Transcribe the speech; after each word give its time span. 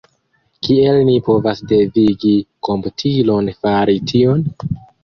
Kiel 0.67 0.97
ni 1.09 1.17
povas 1.27 1.61
devigi 1.73 2.35
komputilon 2.71 3.57
fari 3.61 4.01
tion? 4.15 4.47